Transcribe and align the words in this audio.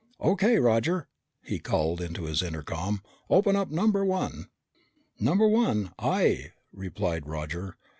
"O.K., 0.19 0.57
Roger!" 0.57 1.07
he 1.43 1.59
called 1.59 2.01
into 2.01 2.23
his 2.23 2.41
intercom. 2.41 3.03
"Open 3.29 3.55
up 3.55 3.69
number 3.69 4.03
one." 4.03 4.49
"Number 5.19 5.47
one, 5.47 5.91
aye," 5.99 6.53
replied 6.73 7.27
Roger. 7.27 7.77